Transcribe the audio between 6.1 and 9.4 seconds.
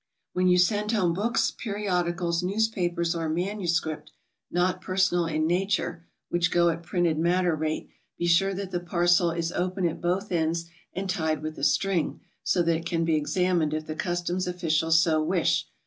(which go at printed matter rate), be sure that the parcel